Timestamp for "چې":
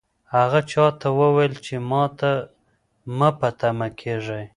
1.65-1.75